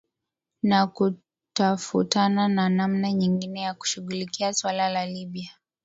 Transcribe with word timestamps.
na 0.63 0.87
kutafutana 0.87 2.47
na 2.47 2.69
namna 2.69 3.11
nyingine 3.13 3.61
ya 3.61 3.73
kushughulikia 3.73 4.53
suala 4.53 4.89
la 4.89 5.05
libya 5.05 5.51